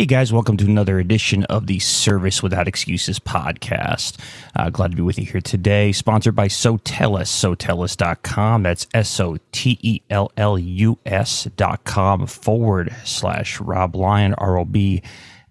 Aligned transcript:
Hey 0.00 0.06
guys, 0.06 0.32
welcome 0.32 0.56
to 0.56 0.64
another 0.64 0.98
edition 0.98 1.44
of 1.44 1.66
the 1.66 1.78
Service 1.78 2.42
Without 2.42 2.66
Excuses 2.66 3.18
podcast. 3.18 4.18
Uh, 4.56 4.70
glad 4.70 4.92
to 4.92 4.96
be 4.96 5.02
with 5.02 5.18
you 5.18 5.26
here 5.26 5.42
today. 5.42 5.92
Sponsored 5.92 6.34
by 6.34 6.48
Sotellus, 6.48 7.28
Sotellus.com. 7.28 8.62
That's 8.62 8.86
S 8.94 9.20
O 9.20 9.36
T 9.52 9.78
E 9.82 10.00
L 10.08 10.32
L 10.38 10.58
U 10.58 10.98
S.com 11.04 12.26
forward 12.26 12.96
slash 13.04 13.60
Rob 13.60 13.94
Lyon, 13.94 14.32
R 14.38 14.56
O 14.56 14.64
B 14.64 15.02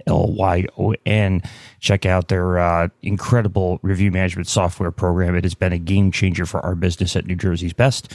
L 0.07 0.33
Y 0.33 0.65
O 0.79 0.95
N. 1.05 1.43
Check 1.79 2.07
out 2.07 2.29
their 2.29 2.57
uh, 2.57 2.87
incredible 3.03 3.77
review 3.83 4.09
management 4.09 4.47
software 4.47 4.89
program. 4.89 5.35
It 5.35 5.43
has 5.43 5.53
been 5.53 5.73
a 5.73 5.77
game 5.77 6.11
changer 6.11 6.47
for 6.47 6.59
our 6.61 6.73
business 6.73 7.15
at 7.15 7.27
New 7.27 7.35
Jersey's 7.35 7.73
Best 7.73 8.11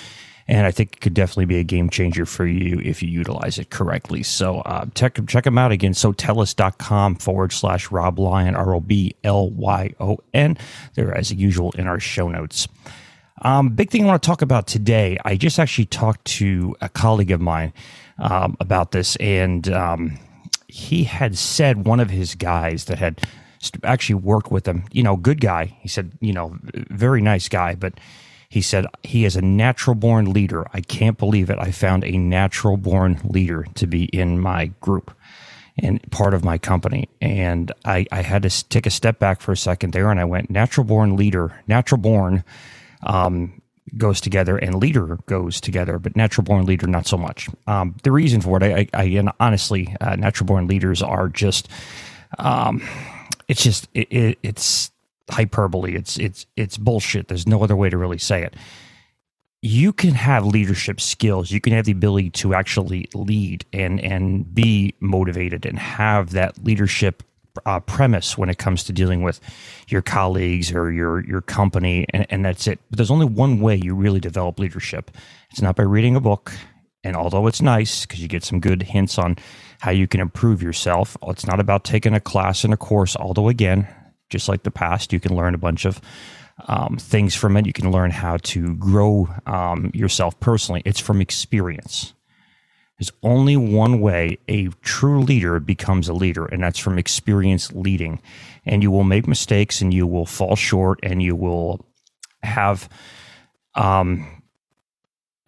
and 0.47 0.67
I 0.67 0.71
think 0.71 0.95
it 0.95 1.00
could 1.00 1.14
definitely 1.14 1.46
be 1.46 1.59
a 1.59 1.64
game 1.64 1.89
changer 1.89 2.27
for 2.27 2.46
you 2.46 2.81
if 2.81 3.03
you 3.03 3.09
utilize 3.09 3.59
it 3.59 3.71
correctly. 3.71 4.23
So 4.23 4.59
uh, 4.61 4.87
check, 4.95 5.18
check 5.27 5.45
them 5.45 5.57
out 5.57 5.73
again. 5.73 5.93
Sotellus.com 5.93 7.17
forward 7.17 7.53
slash 7.53 7.91
Rob 7.91 8.18
Lyon, 8.18 8.54
R 8.54 8.75
O 8.75 8.81
B 8.81 9.15
L 9.25 9.51
Y 9.51 9.95
O 10.01 10.18
N. 10.35 10.59
They're 10.95 11.17
as 11.17 11.32
usual 11.32 11.73
in 11.73 11.87
our 11.87 12.01
show 12.01 12.29
notes. 12.29 12.68
Um, 13.43 13.71
big 13.71 13.91
thing 13.91 14.04
I 14.04 14.07
want 14.07 14.23
to 14.23 14.27
talk 14.27 14.43
about 14.43 14.67
today. 14.67 15.18
I 15.25 15.37
just 15.37 15.59
actually 15.59 15.87
talked 15.87 16.25
to 16.27 16.76
a 16.81 16.89
colleague 16.89 17.31
of 17.31 17.40
mine 17.40 17.73
um, 18.18 18.57
about 18.61 18.93
this, 18.93 19.17
and 19.17 19.68
um, 19.71 20.18
he 20.68 21.04
had 21.04 21.37
said 21.37 21.87
one 21.87 22.01
of 22.01 22.11
his 22.11 22.35
guys 22.35 22.85
that 22.87 22.99
had 22.99 23.21
actually 23.82 24.17
worked 24.17 24.51
with 24.51 24.68
him, 24.68 24.85
you 24.93 25.03
know, 25.03 25.17
good 25.17 25.40
guy. 25.40 25.76
He 25.81 25.89
said, 25.89 26.13
you 26.21 26.32
know, 26.32 26.57
very 26.90 27.23
nice 27.23 27.49
guy, 27.49 27.75
but 27.75 27.95
he 28.48 28.61
said, 28.62 28.86
He 29.03 29.25
is 29.25 29.36
a 29.36 29.43
natural 29.43 29.94
born 29.94 30.32
leader. 30.32 30.66
I 30.72 30.80
can't 30.80 31.18
believe 31.18 31.50
it. 31.50 31.58
I 31.58 31.71
found 31.71 32.05
a 32.05 32.16
natural 32.16 32.77
born 32.77 33.20
leader 33.25 33.67
to 33.75 33.86
be 33.86 34.05
in 34.05 34.39
my 34.39 34.67
group 34.81 35.14
and 35.77 36.01
part 36.11 36.34
of 36.34 36.45
my 36.45 36.59
company. 36.59 37.09
And 37.20 37.73
I, 37.84 38.06
I 38.12 38.23
had 38.23 38.42
to 38.42 38.69
take 38.69 38.86
a 38.86 38.91
step 38.91 39.19
back 39.19 39.41
for 39.41 39.53
a 39.53 39.56
second 39.56 39.92
there 39.92 40.11
and 40.11 40.20
I 40.20 40.25
went, 40.25 40.51
Natural 40.51 40.84
born 40.84 41.17
leader, 41.17 41.61
natural 41.67 42.01
born 42.01 42.45
um, 43.03 43.61
goes 43.97 44.20
together 44.20 44.56
and 44.56 44.77
leader 44.77 45.19
goes 45.27 45.61
together, 45.61 45.98
but 45.98 46.17
natural 46.17 46.45
born 46.45 46.64
leader, 46.64 46.86
not 46.86 47.06
so 47.06 47.17
much. 47.17 47.48
Um, 47.67 47.97
the 48.03 48.12
reason 48.12 48.41
for 48.41 48.62
it, 48.62 48.62
I, 48.62 48.98
I, 48.98 49.05
I 49.05 49.33
honestly, 49.41 49.95
uh, 50.01 50.17
natural 50.17 50.47
born 50.47 50.67
leaders 50.67 51.03
are 51.03 51.29
just, 51.29 51.69
um, 52.39 52.83
it's 53.48 53.62
just, 53.62 53.89
it, 53.95 54.12
it, 54.12 54.39
it's, 54.42 54.91
hyperbole. 55.30 55.94
It's 55.94 56.19
it's 56.19 56.47
it's 56.56 56.77
bullshit. 56.77 57.28
There's 57.28 57.47
no 57.47 57.62
other 57.62 57.77
way 57.77 57.91
to 57.91 57.98
really 57.98 58.19
say 58.19 58.42
it. 58.42 58.55
You 59.62 59.92
can 59.92 60.12
have 60.12 60.44
leadership 60.44 61.00
skills. 61.00 61.50
You 61.50 61.61
can 61.61 61.72
have 61.72 61.86
the 61.86 61.92
ability 61.92 62.30
to 62.30 62.55
actually 62.55 63.08
lead 63.14 63.64
and 63.72 64.00
and 64.00 64.55
be 64.55 64.95
motivated 65.00 65.64
and 65.67 65.78
have 65.78 66.30
that 66.30 66.62
leadership 66.64 67.22
uh, 67.67 67.80
premise 67.80 68.36
when 68.36 68.48
it 68.48 68.58
comes 68.58 68.84
to 68.84 68.92
dealing 68.92 69.22
with 69.22 69.41
your 69.89 70.02
colleagues 70.02 70.72
or 70.72 70.92
your 70.92 71.25
your 71.25 71.41
company, 71.41 72.06
and, 72.11 72.27
and 72.30 72.45
that's 72.45 72.67
it. 72.67 72.78
But 72.91 72.98
there's 72.98 73.11
only 73.11 73.27
one 73.27 73.61
way 73.61 73.77
you 73.77 73.95
really 73.95 74.20
develop 74.20 74.58
leadership. 74.58 75.11
It's 75.50 75.62
not 75.62 75.77
by 75.77 75.84
reading 75.84 76.17
a 76.17 76.20
book. 76.20 76.52
And 77.06 77.17
although 77.17 77.47
it's 77.47 77.61
nice 77.61 78.06
because 78.06 78.20
you 78.22 78.28
get 78.28 78.45
some 78.45 78.61
good 78.61 78.83
hints 78.83 79.19
on 79.19 79.36
how 79.80 79.91
you 79.91 80.08
can 80.08 80.20
improve 80.20 80.62
yourself, 80.62 81.19
it's 81.25 81.47
not 81.47 81.61
about 81.61 81.84
taking 81.84 82.14
a 82.14 82.20
class 82.20 82.64
and 82.64 82.72
a 82.72 82.78
course. 82.78 83.14
Although 83.14 83.50
again, 83.50 83.86
just 84.35 84.49
like 84.49 84.65
the 84.65 84.71
past. 84.73 85.13
You 85.13 85.21
can 85.21 85.37
learn 85.37 85.55
a 85.55 85.59
bunch 85.59 85.85
of 85.85 86.01
um, 86.67 86.97
things 86.99 87.37
from 87.37 87.57
it. 87.57 87.67
You 87.67 87.73
can 87.73 87.93
learn 87.93 88.11
how 88.11 88.39
to 88.39 88.75
grow 88.75 89.29
um, 89.47 89.93
yourself 89.95 90.39
personally. 90.41 90.83
It's 90.85 90.99
from 90.99 91.21
experience. 91.21 92.15
There's 92.99 93.13
only 93.23 93.57
one 93.57 94.01
way 94.01 94.39
a 94.49 94.69
true 94.83 95.21
leader 95.23 95.61
becomes 95.61 96.09
a 96.09 96.13
leader, 96.13 96.47
and 96.47 96.63
that's 96.64 96.81
from 96.81 96.98
experience 96.98 97.73
leading. 97.73 98.20
And 98.67 98.83
you 98.83 98.91
will 98.91 99.05
make 99.05 99.29
mistakes 99.29 99.81
and 99.81 99.95
you 99.95 100.07
will 100.07 100.27
fall 100.27 100.57
short 100.57 100.98
and 101.05 101.23
you 101.23 101.37
will 101.37 101.87
have 102.42 102.89
um, 103.77 104.33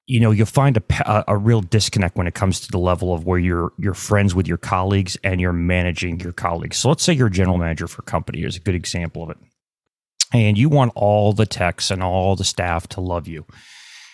you 0.06 0.20
know 0.20 0.30
you'll 0.30 0.46
find 0.46 0.76
a, 0.76 1.24
a 1.28 1.36
real 1.36 1.60
disconnect 1.60 2.16
when 2.16 2.26
it 2.26 2.34
comes 2.34 2.60
to 2.60 2.70
the 2.70 2.78
level 2.78 3.12
of 3.12 3.24
where 3.24 3.38
you're 3.38 3.72
you're 3.78 3.94
friends 3.94 4.34
with 4.34 4.46
your 4.46 4.56
colleagues 4.56 5.16
and 5.24 5.40
you're 5.40 5.52
managing 5.52 6.20
your 6.20 6.32
colleagues. 6.32 6.76
So 6.76 6.88
let's 6.88 7.02
say 7.02 7.12
you're 7.12 7.26
a 7.26 7.30
general 7.30 7.58
manager 7.58 7.88
for 7.88 8.02
a 8.02 8.04
company. 8.04 8.40
Here's 8.40 8.56
a 8.56 8.60
good 8.60 8.74
example 8.74 9.22
of 9.22 9.30
it. 9.30 9.38
And 10.32 10.56
you 10.56 10.68
want 10.68 10.92
all 10.94 11.32
the 11.32 11.46
techs 11.46 11.90
and 11.90 12.02
all 12.02 12.36
the 12.36 12.44
staff 12.44 12.88
to 12.88 13.00
love 13.00 13.28
you. 13.28 13.46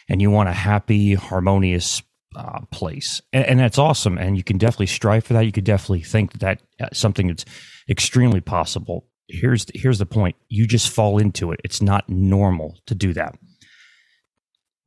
And 0.09 0.21
you 0.21 0.31
want 0.31 0.49
a 0.49 0.53
happy 0.53 1.15
harmonious 1.15 2.03
uh, 2.37 2.61
place. 2.71 3.21
And, 3.33 3.45
and, 3.45 3.61
that's 3.61 3.79
awesome. 3.79 4.19
And 4.19 4.37
you 4.37 4.43
can 4.43 4.59
definitely 4.59 4.87
strive 4.87 5.25
for 5.25 5.35
that. 5.35 5.45
You 5.45 5.53
could 5.53 5.65
definitely 5.65 6.03
think 6.03 6.33
that 6.33 6.61
that's 6.79 6.93
uh, 6.93 6.95
something 6.95 7.29
that's 7.29 7.45
extremely 7.89 8.41
possible. 8.41 9.07
Here's 9.29 9.67
here's 9.75 9.99
the 9.99 10.07
point. 10.07 10.37
You 10.49 10.67
just 10.67 10.91
fall 10.91 11.19
into 11.19 11.53
it. 11.53 11.61
It's 11.65 11.83
not 11.83 12.09
normal 12.09 12.79
to 12.87 12.95
do 12.95 13.13
that 13.15 13.39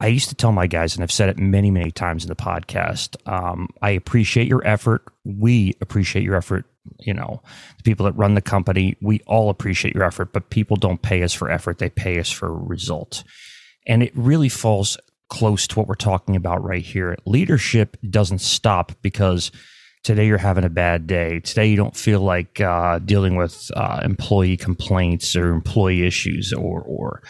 I 0.06 0.10
used 0.10 0.30
to 0.30 0.36
tell 0.36 0.52
my 0.52 0.68
guys, 0.68 0.94
and 0.94 1.02
I've 1.02 1.12
said 1.12 1.30
it 1.30 1.40
many, 1.40 1.72
many 1.72 1.90
times 1.90 2.24
in 2.24 2.30
the 2.30 2.36
podcast. 2.36 3.16
Um, 3.28 3.70
I 3.82 3.90
appreciate 3.90 4.48
your 4.48 4.62
effort. 4.64 5.02
We 5.24 5.76
appreciate 5.82 6.22
your 6.22 6.36
effort. 6.36 6.66
You 7.00 7.16
know, 7.16 7.42
the 7.78 7.82
people 7.82 8.06
that 8.06 8.12
run 8.12 8.36
the 8.36 8.42
company, 8.42 8.96
we 9.02 9.22
all 9.26 9.50
appreciate 9.50 9.96
your 9.96 10.04
effort, 10.04 10.32
but 10.32 10.52
people 10.52 10.78
don't 10.78 11.02
pay 11.02 11.24
us 11.24 11.34
for 11.34 11.50
effort. 11.50 11.80
They 11.80 11.90
pay 11.90 12.20
us 12.20 12.30
for 12.30 12.54
result. 12.54 13.24
And 13.88 14.04
it 14.04 14.12
really 14.14 14.48
falls 14.48 14.96
close 15.30 15.66
to 15.66 15.80
what 15.80 15.88
we're 15.88 15.96
talking 15.96 16.36
about 16.36 16.64
right 16.64 16.86
here. 16.86 17.18
Leadership 17.26 17.98
doesn't 18.08 18.42
stop 18.42 18.92
because 19.02 19.52
today 20.06 20.28
you're 20.28 20.38
having 20.38 20.64
a 20.64 20.70
bad 20.70 21.08
day. 21.08 21.40
Today 21.40 21.66
you 21.66 21.76
don't 21.76 21.98
feel 21.98 22.22
like 22.22 22.62
uh, 22.62 23.00
dealing 23.00 23.36
with 23.36 23.72
uh, 23.76 24.02
employee 24.04 24.56
complaints 24.56 25.36
or 25.36 25.50
employee 25.50 26.06
issues 26.06 26.54
or, 26.54 26.82
or 26.82 27.24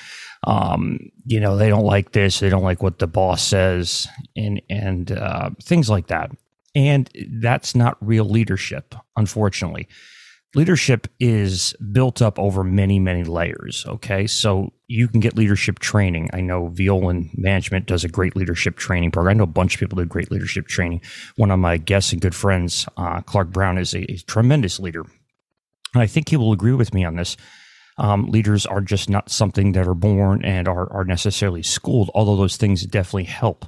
um, 0.44 1.00
you 1.26 1.40
know, 1.40 1.56
they 1.56 1.70
don't 1.70 1.86
like 1.86 2.12
this, 2.12 2.40
they 2.40 2.50
don't 2.50 2.64
like 2.64 2.84
what 2.84 3.00
the 3.00 3.08
boss 3.08 3.42
says, 3.42 4.08
and 4.36 4.62
and 4.70 5.12
uh, 5.12 5.50
things 5.64 5.90
like 5.90 6.08
that. 6.08 6.32
And 6.76 7.10
that's 7.40 7.74
not 7.74 7.98
real 8.06 8.26
leadership, 8.26 8.94
unfortunately. 9.16 9.88
Leadership 10.54 11.08
is 11.20 11.74
built 11.92 12.22
up 12.22 12.38
over 12.38 12.64
many, 12.64 13.00
many 13.00 13.24
layers. 13.24 13.86
Okay. 13.88 14.28
So 14.28 14.74
you 14.88 15.08
can 15.08 15.20
get 15.20 15.36
leadership 15.36 15.80
training. 15.80 16.30
I 16.34 16.42
know 16.42 16.70
Violand 16.70 17.38
Management 17.38 17.88
does 17.88 18.04
a 18.04 18.10
great 18.10 18.36
leadership 18.36 18.78
training 18.78 19.12
program. 19.12 19.36
I 19.36 19.38
know 19.38 19.44
a 19.44 19.48
bunch 19.48 19.76
of 19.76 19.80
people 19.80 19.98
do 19.98 20.06
great 20.06 20.32
leadership 20.32 20.68
training. 20.68 21.02
One 21.38 21.52
of 21.52 21.60
my 21.60 21.78
guests 21.78 22.12
and 22.12 22.22
good 22.22 22.36
friends, 22.36 22.88
uh, 22.98 23.22
Clark 23.22 23.50
Brown, 23.50 23.78
is 23.78 23.94
a, 23.94 24.12
a 24.12 24.18
tremendous 24.18 24.80
leader. 24.80 25.02
And 25.94 26.04
I 26.04 26.08
think 26.08 26.30
he 26.30 26.38
will 26.38 26.52
agree 26.52 26.74
with 26.74 26.94
me 26.94 27.04
on 27.04 27.16
this 27.16 27.36
um, 27.98 28.26
leaders 28.30 28.66
are 28.66 28.82
just 28.82 29.10
not 29.10 29.30
something 29.30 29.72
that 29.74 29.88
are 29.88 29.96
born 29.96 30.44
and 30.44 30.68
are, 30.68 30.92
are 30.92 31.06
necessarily 31.06 31.64
schooled, 31.64 32.12
although 32.14 32.36
those 32.36 32.58
things 32.58 32.86
definitely 32.86 33.26
help. 33.26 33.66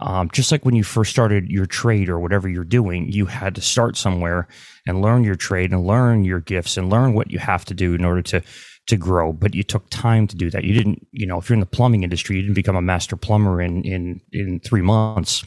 Um, 0.00 0.30
just 0.32 0.50
like 0.50 0.64
when 0.64 0.74
you 0.74 0.82
first 0.82 1.10
started 1.10 1.50
your 1.50 1.66
trade 1.66 2.08
or 2.08 2.18
whatever 2.18 2.48
you're 2.48 2.64
doing, 2.64 3.12
you 3.12 3.26
had 3.26 3.54
to 3.56 3.60
start 3.60 3.96
somewhere 3.96 4.48
and 4.86 5.02
learn 5.02 5.24
your 5.24 5.34
trade 5.34 5.72
and 5.72 5.86
learn 5.86 6.24
your 6.24 6.40
gifts 6.40 6.76
and 6.76 6.88
learn 6.88 7.12
what 7.12 7.30
you 7.30 7.38
have 7.38 7.66
to 7.66 7.74
do 7.74 7.94
in 7.94 8.04
order 8.04 8.22
to 8.22 8.42
to 8.90 8.96
grow. 8.96 9.32
But 9.32 9.54
you 9.54 9.62
took 9.62 9.88
time 9.90 10.26
to 10.28 10.36
do 10.36 10.50
that. 10.50 10.64
You 10.64 10.74
didn't, 10.74 11.06
you 11.12 11.26
know, 11.26 11.38
if 11.38 11.48
you're 11.48 11.54
in 11.54 11.60
the 11.60 11.66
plumbing 11.66 12.02
industry, 12.02 12.36
you 12.36 12.42
didn't 12.42 12.54
become 12.54 12.76
a 12.76 12.82
master 12.82 13.16
plumber 13.16 13.60
in 13.60 13.82
in 13.84 14.20
in 14.32 14.60
three 14.60 14.82
months. 14.82 15.44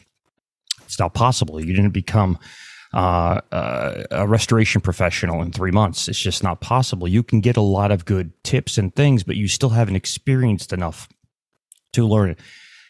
It's 0.84 0.98
not 0.98 1.14
possible. 1.14 1.64
You 1.64 1.74
didn't 1.74 1.92
become 1.92 2.38
uh, 2.92 3.40
uh, 3.50 4.04
a 4.10 4.26
restoration 4.26 4.80
professional 4.80 5.42
in 5.42 5.50
three 5.50 5.72
months. 5.72 6.08
It's 6.08 6.18
just 6.18 6.42
not 6.42 6.60
possible. 6.60 7.08
You 7.08 7.22
can 7.22 7.40
get 7.40 7.56
a 7.56 7.62
lot 7.62 7.90
of 7.90 8.04
good 8.04 8.32
tips 8.44 8.78
and 8.78 8.94
things, 8.94 9.24
but 9.24 9.36
you 9.36 9.48
still 9.48 9.70
haven't 9.70 9.96
experienced 9.96 10.72
enough 10.72 11.08
to 11.92 12.06
learn 12.06 12.30
it. 12.30 12.38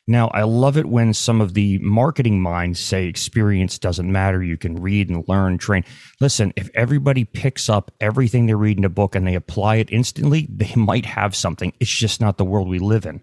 Now, 0.06 0.28
I 0.28 0.42
love 0.42 0.76
it 0.76 0.86
when 0.86 1.14
some 1.14 1.40
of 1.40 1.54
the 1.54 1.78
marketing 1.78 2.42
minds 2.42 2.78
say 2.78 3.06
experience 3.06 3.78
doesn't 3.78 4.10
matter. 4.10 4.42
You 4.42 4.58
can 4.58 4.82
read 4.82 5.08
and 5.08 5.26
learn, 5.26 5.56
train. 5.56 5.84
Listen, 6.20 6.52
if 6.56 6.70
everybody 6.74 7.24
picks 7.24 7.70
up 7.70 7.90
everything 8.00 8.44
they 8.44 8.54
read 8.54 8.76
in 8.76 8.84
a 8.84 8.90
book 8.90 9.14
and 9.14 9.26
they 9.26 9.34
apply 9.34 9.76
it 9.76 9.90
instantly, 9.90 10.46
they 10.50 10.72
might 10.76 11.06
have 11.06 11.34
something. 11.34 11.72
It's 11.80 11.90
just 11.90 12.20
not 12.20 12.36
the 12.36 12.44
world 12.44 12.68
we 12.68 12.78
live 12.78 13.06
in. 13.06 13.22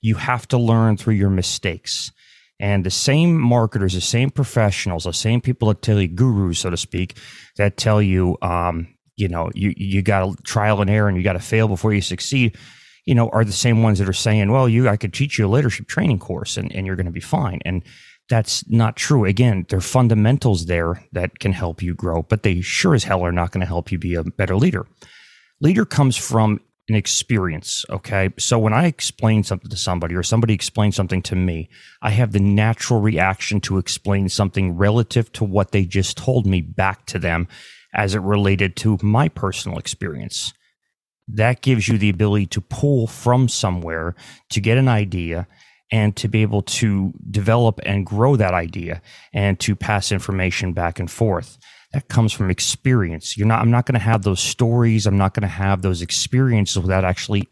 You 0.00 0.16
have 0.16 0.48
to 0.48 0.58
learn 0.58 0.96
through 0.96 1.14
your 1.14 1.30
mistakes. 1.30 2.10
And 2.58 2.86
the 2.86 2.90
same 2.90 3.38
marketers, 3.38 3.94
the 3.94 4.00
same 4.00 4.30
professionals, 4.30 5.04
the 5.04 5.12
same 5.12 5.40
people 5.40 5.68
that 5.68 5.82
tell 5.82 6.00
you 6.00 6.08
gurus, 6.08 6.60
so 6.60 6.70
to 6.70 6.76
speak, 6.76 7.18
that 7.56 7.76
tell 7.76 8.00
you, 8.00 8.38
um, 8.40 8.88
you 9.16 9.28
know, 9.28 9.50
you 9.54 9.74
you 9.76 10.02
got 10.02 10.24
to 10.24 10.42
trial 10.42 10.80
and 10.80 10.88
error 10.88 11.08
and 11.08 11.16
you 11.16 11.22
got 11.22 11.34
to 11.34 11.40
fail 11.40 11.68
before 11.68 11.92
you 11.92 12.00
succeed. 12.00 12.56
You 13.04 13.14
know, 13.14 13.28
are 13.30 13.44
the 13.44 13.52
same 13.52 13.82
ones 13.82 13.98
that 13.98 14.08
are 14.08 14.14
saying, 14.14 14.50
well, 14.50 14.68
you 14.68 14.88
I 14.88 14.96
could 14.96 15.12
teach 15.12 15.38
you 15.38 15.46
a 15.46 15.48
leadership 15.48 15.86
training 15.86 16.18
course 16.18 16.56
and, 16.56 16.74
and 16.74 16.86
you're 16.86 16.96
going 16.96 17.06
to 17.06 17.12
be 17.12 17.20
fine. 17.20 17.60
And 17.64 17.82
that's 18.28 18.68
not 18.70 18.96
true. 18.96 19.24
Again, 19.24 19.66
there 19.68 19.78
are 19.78 19.82
fundamentals 19.82 20.66
there 20.66 21.04
that 21.12 21.38
can 21.38 21.52
help 21.52 21.82
you 21.82 21.94
grow, 21.94 22.22
but 22.22 22.42
they 22.42 22.60
sure 22.62 22.94
as 22.94 23.04
hell 23.04 23.22
are 23.22 23.32
not 23.32 23.52
going 23.52 23.60
to 23.60 23.66
help 23.66 23.92
you 23.92 23.98
be 23.98 24.14
a 24.14 24.24
better 24.24 24.56
leader. 24.56 24.86
Leader 25.60 25.84
comes 25.84 26.16
from 26.16 26.60
an 26.88 26.94
experience. 26.94 27.84
Okay. 27.88 28.30
So 28.38 28.58
when 28.58 28.72
I 28.72 28.86
explain 28.86 29.42
something 29.42 29.70
to 29.70 29.76
somebody 29.76 30.14
or 30.14 30.22
somebody 30.22 30.54
explains 30.54 30.96
something 30.96 31.22
to 31.22 31.36
me, 31.36 31.68
I 32.02 32.10
have 32.10 32.32
the 32.32 32.40
natural 32.40 33.00
reaction 33.00 33.60
to 33.62 33.78
explain 33.78 34.28
something 34.28 34.76
relative 34.76 35.32
to 35.32 35.44
what 35.44 35.72
they 35.72 35.84
just 35.84 36.16
told 36.16 36.46
me 36.46 36.60
back 36.60 37.06
to 37.06 37.18
them 37.18 37.48
as 37.94 38.14
it 38.14 38.20
related 38.20 38.76
to 38.76 38.98
my 39.02 39.28
personal 39.28 39.78
experience. 39.78 40.52
That 41.28 41.62
gives 41.62 41.88
you 41.88 41.98
the 41.98 42.10
ability 42.10 42.46
to 42.46 42.60
pull 42.60 43.06
from 43.06 43.48
somewhere 43.48 44.14
to 44.50 44.60
get 44.60 44.78
an 44.78 44.88
idea 44.88 45.46
and 45.90 46.16
to 46.16 46.28
be 46.28 46.42
able 46.42 46.62
to 46.62 47.12
develop 47.30 47.80
and 47.84 48.04
grow 48.04 48.36
that 48.36 48.54
idea 48.54 49.00
and 49.32 49.58
to 49.60 49.76
pass 49.76 50.12
information 50.12 50.72
back 50.72 50.98
and 50.98 51.10
forth. 51.10 51.58
That 51.92 52.08
comes 52.08 52.32
from 52.32 52.50
experience. 52.50 53.36
You're 53.36 53.46
not 53.46 53.60
i'm 53.60 53.70
not 53.70 53.86
going 53.86 53.94
to 53.94 54.00
have 54.00 54.22
those 54.22 54.40
stories. 54.40 55.06
I'm 55.06 55.16
not 55.16 55.34
going 55.34 55.42
to 55.42 55.48
have 55.48 55.82
those 55.82 56.02
experiences 56.02 56.78
without 56.78 57.04
actually 57.04 57.48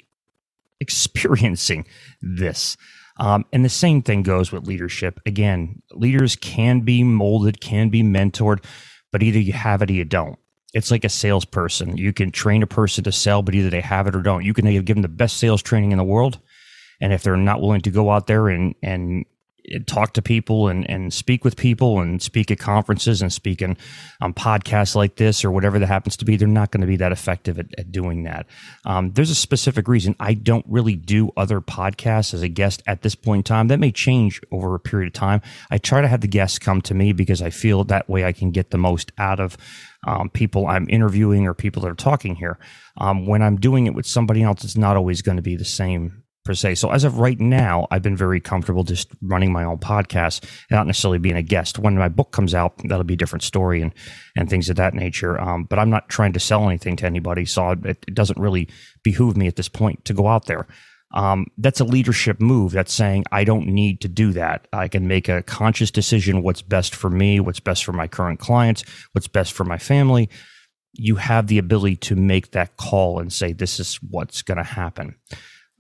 experiencing 0.80 1.86
this. 2.20 2.76
Um, 3.18 3.44
and 3.52 3.64
the 3.64 3.68
same 3.68 4.02
thing 4.02 4.22
goes 4.22 4.50
with 4.50 4.66
leadership. 4.66 5.20
Again 5.24 5.82
leaders 5.92 6.34
can 6.36 6.80
be 6.80 7.04
molded 7.04 7.60
can 7.60 7.88
be 7.88 8.02
mentored 8.02 8.64
but 9.12 9.22
either 9.22 9.38
you 9.38 9.52
have 9.52 9.82
it 9.82 9.90
or 9.90 9.92
you 9.92 10.04
don't 10.04 10.38
it's 10.72 10.90
like 10.90 11.04
a 11.04 11.08
salesperson. 11.08 11.96
You 11.96 12.12
can 12.12 12.30
train 12.30 12.62
a 12.62 12.66
person 12.66 13.04
to 13.04 13.12
sell 13.12 13.42
but 13.42 13.54
either 13.54 13.70
they 13.70 13.80
have 13.80 14.06
it 14.06 14.16
or 14.16 14.22
don't. 14.22 14.44
You 14.44 14.54
can 14.54 14.66
give 14.84 14.86
them 14.86 15.02
the 15.02 15.08
best 15.08 15.36
sales 15.36 15.62
training 15.62 15.92
in 15.92 15.98
the 15.98 16.04
world 16.04 16.38
and 17.02 17.12
if 17.12 17.22
they're 17.22 17.36
not 17.36 17.60
willing 17.60 17.80
to 17.82 17.90
go 17.90 18.10
out 18.10 18.26
there 18.26 18.48
and 18.48 18.74
and 18.82 19.26
talk 19.86 20.12
to 20.14 20.22
people 20.22 20.68
and, 20.68 20.88
and 20.88 21.12
speak 21.12 21.44
with 21.44 21.56
people 21.56 22.00
and 22.00 22.20
speak 22.20 22.50
at 22.50 22.58
conferences 22.58 23.22
and 23.22 23.32
speak 23.32 23.62
in, 23.62 23.76
on 24.20 24.34
podcasts 24.34 24.94
like 24.94 25.16
this 25.16 25.44
or 25.44 25.50
whatever 25.50 25.78
that 25.78 25.86
happens 25.86 26.16
to 26.16 26.24
be, 26.24 26.36
they're 26.36 26.48
not 26.48 26.70
going 26.70 26.80
to 26.80 26.86
be 26.86 26.96
that 26.96 27.12
effective 27.12 27.58
at, 27.58 27.66
at 27.78 27.92
doing 27.92 28.24
that. 28.24 28.46
Um, 28.84 29.12
there's 29.12 29.30
a 29.30 29.34
specific 29.34 29.88
reason 29.88 30.16
I 30.18 30.34
don't 30.34 30.66
really 30.68 30.96
do 30.96 31.30
other 31.36 31.60
podcasts 31.60 32.34
as 32.34 32.42
a 32.42 32.48
guest 32.48 32.82
at 32.86 33.02
this 33.02 33.14
point 33.14 33.40
in 33.40 33.44
time. 33.44 33.68
That 33.68 33.78
may 33.78 33.92
change 33.92 34.40
over 34.50 34.74
a 34.74 34.80
period 34.80 35.08
of 35.08 35.12
time. 35.12 35.42
I 35.70 35.78
try 35.78 36.00
to 36.00 36.08
have 36.08 36.20
the 36.20 36.28
guests 36.28 36.58
come 36.58 36.82
to 36.82 36.94
me 36.94 37.12
because 37.12 37.40
I 37.40 37.50
feel 37.50 37.84
that 37.84 38.08
way 38.08 38.24
I 38.24 38.32
can 38.32 38.50
get 38.50 38.70
the 38.70 38.78
most 38.78 39.12
out 39.18 39.40
of 39.40 39.56
um, 40.06 40.30
people 40.30 40.66
I'm 40.66 40.88
interviewing 40.88 41.46
or 41.46 41.54
people 41.54 41.82
that 41.82 41.88
are 41.88 41.94
talking 41.94 42.34
here. 42.34 42.58
Um, 42.96 43.26
when 43.26 43.42
I'm 43.42 43.56
doing 43.56 43.86
it 43.86 43.94
with 43.94 44.06
somebody 44.06 44.42
else, 44.42 44.64
it's 44.64 44.76
not 44.76 44.96
always 44.96 45.22
going 45.22 45.36
to 45.36 45.42
be 45.42 45.56
the 45.56 45.64
same 45.64 46.21
per 46.44 46.54
se. 46.54 46.74
So 46.76 46.90
as 46.90 47.04
of 47.04 47.18
right 47.18 47.38
now, 47.38 47.86
I've 47.90 48.02
been 48.02 48.16
very 48.16 48.40
comfortable 48.40 48.84
just 48.84 49.08
running 49.20 49.52
my 49.52 49.64
own 49.64 49.78
podcast 49.78 50.44
not 50.70 50.86
necessarily 50.86 51.18
being 51.18 51.36
a 51.36 51.42
guest. 51.42 51.78
When 51.78 51.96
my 51.96 52.08
book 52.08 52.32
comes 52.32 52.54
out, 52.54 52.76
that'll 52.84 53.04
be 53.04 53.14
a 53.14 53.18
different 53.18 53.42
story 53.42 53.82
and 53.82 53.92
and 54.36 54.48
things 54.48 54.68
of 54.70 54.76
that 54.76 54.94
nature. 54.94 55.40
Um, 55.40 55.64
but 55.64 55.78
I'm 55.78 55.90
not 55.90 56.08
trying 56.08 56.32
to 56.32 56.40
sell 56.40 56.68
anything 56.68 56.96
to 56.96 57.06
anybody, 57.06 57.44
so 57.44 57.70
it, 57.70 57.84
it, 57.84 58.14
doesn't 58.14 58.38
really 58.38 58.68
behoove 59.02 59.36
me 59.36 59.46
at 59.46 59.56
this 59.56 59.68
point 59.68 60.04
to 60.06 60.14
go 60.14 60.26
out 60.26 60.46
there. 60.46 60.66
Um, 61.14 61.46
that's 61.58 61.80
a 61.80 61.84
leadership 61.84 62.40
move. 62.40 62.72
That's 62.72 62.92
saying 62.92 63.24
I 63.30 63.44
don't 63.44 63.66
need 63.66 64.00
to 64.00 64.08
do 64.08 64.32
that. 64.32 64.66
I 64.72 64.88
can 64.88 65.06
make 65.06 65.28
a 65.28 65.42
conscious 65.42 65.90
decision 65.90 66.42
what's 66.42 66.62
best 66.62 66.94
for 66.94 67.10
me, 67.10 67.40
what's 67.40 67.60
best 67.60 67.84
for 67.84 67.92
my 67.92 68.08
current 68.08 68.40
clients, 68.40 68.84
what's 69.12 69.28
best 69.28 69.52
for 69.52 69.64
my 69.64 69.78
family. 69.78 70.30
You 70.94 71.16
have 71.16 71.46
the 71.46 71.58
ability 71.58 71.96
to 71.96 72.16
make 72.16 72.52
that 72.52 72.76
call 72.76 73.18
and 73.18 73.32
say, 73.32 73.52
this 73.52 73.78
is 73.80 73.96
what's 73.96 74.42
going 74.42 74.58
to 74.58 74.64
happen. 74.64 75.16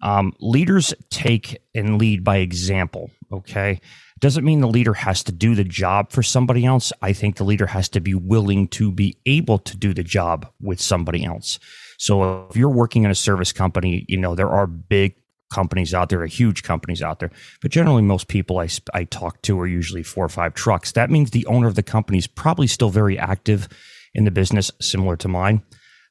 Um, 0.02 0.32
leaders 0.40 0.92
take 1.10 1.62
and 1.74 1.98
lead 1.98 2.24
by 2.24 2.38
example. 2.38 3.10
Okay. 3.32 3.80
Doesn't 4.18 4.44
mean 4.44 4.60
the 4.60 4.68
leader 4.68 4.94
has 4.94 5.24
to 5.24 5.32
do 5.32 5.54
the 5.54 5.64
job 5.64 6.12
for 6.12 6.22
somebody 6.22 6.64
else. 6.64 6.92
I 7.02 7.12
think 7.12 7.36
the 7.36 7.44
leader 7.44 7.66
has 7.66 7.88
to 7.90 8.00
be 8.00 8.14
willing 8.14 8.68
to 8.68 8.92
be 8.92 9.16
able 9.26 9.58
to 9.58 9.76
do 9.76 9.94
the 9.94 10.04
job 10.04 10.46
with 10.60 10.80
somebody 10.80 11.24
else. 11.24 11.58
So 11.98 12.46
if 12.48 12.56
you're 12.56 12.68
working 12.68 13.04
in 13.04 13.10
a 13.10 13.16
service 13.16 13.52
company, 13.52 14.04
you 14.08 14.16
know, 14.16 14.34
there 14.34 14.50
are 14.50 14.66
big 14.66 15.16
companies 15.52 15.92
out 15.92 16.08
there, 16.08 16.24
huge 16.26 16.62
companies 16.62 17.02
out 17.02 17.18
there, 17.18 17.30
but 17.60 17.70
generally 17.70 18.02
most 18.02 18.28
people 18.28 18.58
I, 18.58 18.68
I 18.94 19.04
talk 19.04 19.42
to 19.42 19.60
are 19.60 19.66
usually 19.66 20.02
four 20.02 20.24
or 20.24 20.28
five 20.28 20.54
trucks. 20.54 20.92
That 20.92 21.10
means 21.10 21.30
the 21.30 21.46
owner 21.46 21.66
of 21.66 21.74
the 21.74 21.82
company 21.82 22.18
is 22.18 22.26
probably 22.26 22.66
still 22.66 22.90
very 22.90 23.18
active 23.18 23.68
in 24.14 24.24
the 24.24 24.30
business, 24.30 24.70
similar 24.80 25.16
to 25.16 25.28
mine. 25.28 25.62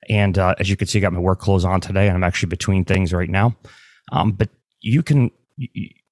And 0.09 0.37
uh, 0.37 0.55
as 0.59 0.69
you 0.69 0.75
can 0.75 0.87
see, 0.87 0.99
I 0.99 1.01
got 1.01 1.13
my 1.13 1.19
work 1.19 1.39
clothes 1.39 1.65
on 1.65 1.79
today, 1.81 2.07
and 2.07 2.15
I'm 2.15 2.23
actually 2.23 2.49
between 2.49 2.85
things 2.85 3.13
right 3.13 3.29
now. 3.29 3.55
Um, 4.11 4.31
but 4.31 4.49
you 4.81 5.03
can; 5.03 5.31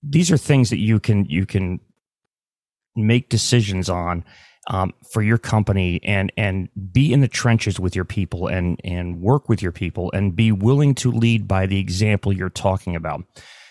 these 0.04 0.32
are 0.32 0.38
things 0.38 0.70
that 0.70 0.80
you 0.80 1.00
can 1.00 1.26
you 1.26 1.46
can 1.46 1.80
make 2.96 3.30
decisions 3.30 3.90
on 3.90 4.24
um, 4.68 4.94
for 5.12 5.22
your 5.22 5.38
company 5.38 6.00
and 6.04 6.32
and 6.38 6.70
be 6.92 7.12
in 7.12 7.22
the 7.22 7.28
trenches 7.28 7.80
with 7.80 7.96
your 7.96 8.06
people 8.06 8.48
and 8.48 8.80
and 8.84 9.22
work 9.22 9.50
with 9.50 9.62
your 9.62 9.72
people 9.72 10.12
and 10.14 10.36
be 10.36 10.52
willing 10.52 10.96
to 10.96 11.12
lead 11.12 11.48
by 11.48 11.66
the 11.66 11.80
example 11.80 12.32
you're 12.32 12.50
talking 12.50 12.96
about. 12.96 13.24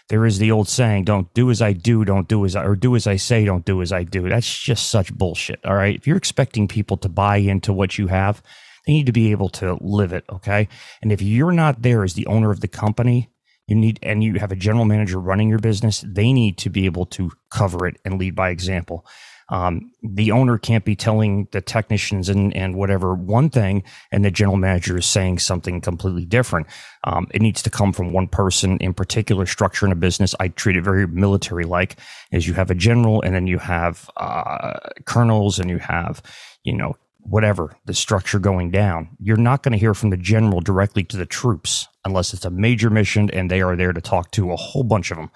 There 0.08 0.24
is 0.24 0.38
the 0.38 0.50
old 0.50 0.68
saying, 0.68 1.04
"Don't 1.04 1.32
do 1.34 1.50
as 1.50 1.60
I 1.60 1.72
do, 1.74 2.04
don't 2.04 2.28
do 2.28 2.44
as 2.44 2.56
I 2.56 2.64
or 2.64 2.76
do 2.76 2.96
as 2.96 3.06
I 3.06 3.16
say, 3.16 3.44
don't 3.44 3.64
do 3.64 3.82
as 3.82 3.92
I 3.92 4.04
do." 4.04 4.28
That's 4.28 4.58
just 4.58 4.90
such 4.90 5.12
bullshit. 5.12 5.64
All 5.64 5.74
right, 5.74 5.94
if 5.94 6.06
you're 6.06 6.16
expecting 6.16 6.66
people 6.66 6.96
to 6.98 7.08
buy 7.08 7.36
into 7.36 7.72
what 7.72 7.98
you 7.98 8.06
have, 8.08 8.42
they 8.86 8.94
need 8.94 9.06
to 9.06 9.12
be 9.12 9.30
able 9.30 9.50
to 9.50 9.76
live 9.82 10.12
it. 10.14 10.24
Okay. 10.32 10.66
And 11.02 11.12
if 11.12 11.20
you're 11.20 11.52
not 11.52 11.82
there 11.82 12.04
as 12.04 12.14
the 12.14 12.26
owner 12.26 12.50
of 12.50 12.60
the 12.60 12.68
company, 12.68 13.28
you 13.68 13.76
need, 13.76 13.98
and 14.02 14.24
you 14.24 14.34
have 14.34 14.50
a 14.50 14.56
general 14.56 14.86
manager 14.86 15.20
running 15.20 15.48
your 15.48 15.58
business, 15.58 16.02
they 16.06 16.32
need 16.32 16.56
to 16.58 16.70
be 16.70 16.86
able 16.86 17.06
to 17.06 17.30
cover 17.50 17.86
it 17.86 18.00
and 18.04 18.18
lead 18.18 18.34
by 18.34 18.48
example. 18.50 19.06
Um, 19.50 19.92
the 20.02 20.30
owner 20.32 20.58
can't 20.58 20.84
be 20.84 20.94
telling 20.94 21.48
the 21.52 21.60
technicians 21.60 22.28
and, 22.28 22.54
and 22.54 22.74
whatever 22.74 23.14
one 23.14 23.48
thing, 23.48 23.82
and 24.12 24.24
the 24.24 24.30
general 24.30 24.56
manager 24.56 24.98
is 24.98 25.06
saying 25.06 25.38
something 25.38 25.80
completely 25.80 26.26
different. 26.26 26.66
Um, 27.04 27.28
it 27.30 27.40
needs 27.40 27.62
to 27.62 27.70
come 27.70 27.92
from 27.92 28.12
one 28.12 28.28
person 28.28 28.76
in 28.78 28.92
particular 28.92 29.46
structure 29.46 29.86
in 29.86 29.92
a 29.92 29.96
business. 29.96 30.34
I 30.38 30.48
treat 30.48 30.76
it 30.76 30.84
very 30.84 31.06
military 31.06 31.64
like, 31.64 31.98
as 32.32 32.46
you 32.46 32.54
have 32.54 32.70
a 32.70 32.74
general, 32.74 33.22
and 33.22 33.34
then 33.34 33.46
you 33.46 33.58
have 33.58 34.10
uh, 34.16 34.78
colonels, 35.06 35.58
and 35.58 35.70
you 35.70 35.78
have 35.78 36.22
you 36.62 36.74
know 36.74 36.94
whatever 37.20 37.74
the 37.86 37.94
structure 37.94 38.38
going 38.38 38.70
down. 38.70 39.16
You're 39.18 39.36
not 39.36 39.62
going 39.62 39.72
to 39.72 39.78
hear 39.78 39.94
from 39.94 40.10
the 40.10 40.16
general 40.16 40.60
directly 40.60 41.04
to 41.04 41.16
the 41.16 41.26
troops 41.26 41.87
unless 42.08 42.34
it's 42.34 42.44
a 42.44 42.50
major 42.50 42.90
mission 42.90 43.30
and 43.30 43.50
they 43.50 43.60
are 43.60 43.76
there 43.76 43.92
to 43.92 44.00
talk 44.00 44.30
to 44.32 44.50
a 44.50 44.56
whole 44.56 44.82
bunch 44.82 45.10
of 45.10 45.16
them. 45.16 45.30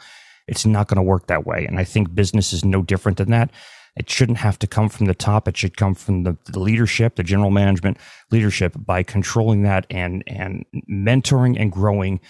It's 0.48 0.66
not 0.66 0.88
going 0.88 0.96
to 0.96 1.02
work 1.02 1.28
that 1.28 1.46
way. 1.46 1.66
And 1.66 1.78
I 1.78 1.84
think 1.84 2.14
business 2.14 2.52
is 2.52 2.64
no 2.64 2.82
different 2.82 3.18
than 3.18 3.30
that. 3.30 3.50
It 3.94 4.08
shouldn't 4.08 4.38
have 4.38 4.58
to 4.60 4.66
come 4.66 4.88
from 4.88 5.06
the 5.06 5.14
top. 5.14 5.46
It 5.46 5.56
should 5.56 5.76
come 5.76 5.94
from 5.94 6.22
the, 6.22 6.36
the 6.46 6.58
leadership, 6.58 7.16
the 7.16 7.22
general 7.22 7.50
management 7.50 7.98
leadership 8.30 8.72
by 8.76 9.02
controlling 9.02 9.62
that 9.62 9.86
and, 9.90 10.24
and 10.26 10.64
mentoring 10.90 11.60
and 11.60 11.70
growing 11.70 12.20